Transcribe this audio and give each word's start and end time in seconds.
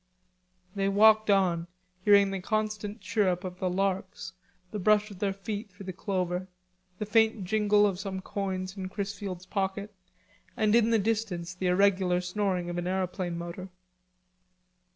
They 0.73 0.89
walked 0.89 1.29
on, 1.29 1.67
hearing 2.03 2.31
the 2.31 2.39
constant 2.41 3.01
chirrup 3.01 3.43
of 3.43 3.59
the 3.59 3.69
larks, 3.69 4.33
the 4.71 4.79
brush 4.79 5.11
of 5.11 5.19
their 5.19 5.31
feet 5.31 5.69
through 5.69 5.85
the 5.85 5.93
clover, 5.93 6.47
the 6.97 7.05
faint 7.05 7.43
jingle 7.43 7.85
of 7.85 7.99
some 7.99 8.19
coins 8.19 8.75
in 8.75 8.89
Chrisfield's 8.89 9.45
pocket, 9.45 9.93
and 10.57 10.73
in 10.73 10.89
the 10.89 10.97
distance 10.97 11.53
the 11.53 11.67
irregular 11.67 12.19
snoring 12.19 12.67
of 12.67 12.79
an 12.79 12.87
aeroplane 12.87 13.37
motor. 13.37 13.69